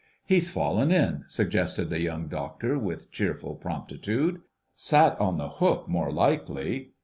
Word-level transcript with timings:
"He's 0.25 0.49
fallen 0.49 0.91
in," 0.91 1.25
suggested 1.27 1.91
the 1.91 2.01
Young 2.01 2.27
Doctor 2.27 2.79
with 2.79 3.11
cheerful 3.11 3.53
promptitude. 3.53 4.41
"Sat 4.73 5.15
on 5.21 5.37
the 5.37 5.49
hook, 5.49 5.87
more 5.87 6.11
likely." 6.11 6.93